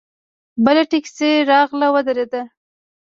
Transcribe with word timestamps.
بله 0.63 0.83
ټیکسي 0.91 1.29
راغله 1.51 1.87
ودرېده. 1.91 2.41